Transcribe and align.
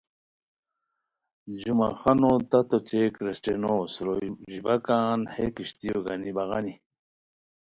جمعہ 1.61 1.89
خانو 1.99 2.31
تت 2.49 2.69
اوچے 2.75 3.01
کریسٹینوس 3.15 3.93
روئے 4.05 4.27
ژیباکان 4.51 5.19
ہے 5.33 5.45
کشتیو 5.55 5.97
گانی 6.05 6.31
بغانی 6.37 6.73